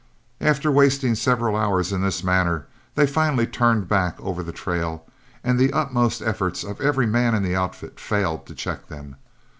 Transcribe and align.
After 0.41 0.71
wasting 0.71 1.13
several 1.13 1.55
hours 1.55 1.91
in 1.93 2.01
this 2.01 2.23
manner, 2.23 2.65
they 2.95 3.05
finally 3.05 3.45
turned 3.45 3.87
back 3.87 4.19
over 4.19 4.41
the 4.41 4.51
trail, 4.51 5.05
and 5.43 5.59
the 5.59 5.71
utmost 5.71 6.23
efforts 6.23 6.63
of 6.63 6.81
every 6.81 7.05
man 7.05 7.35
in 7.35 7.43
the 7.43 7.55
outfit 7.55 7.99
failed 7.99 8.47
to 8.47 8.55
check 8.55 8.87
them. 8.87 9.17